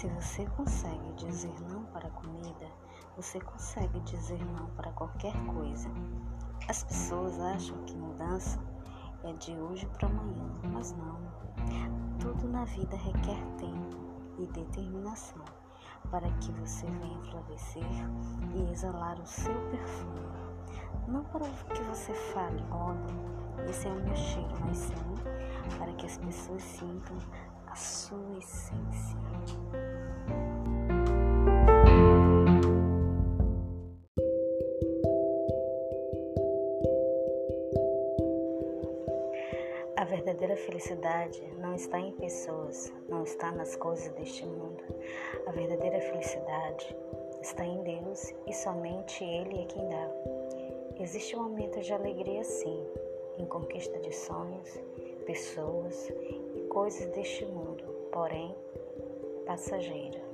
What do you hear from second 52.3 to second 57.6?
sim, em conquista de sonhos, pessoas e coisas deste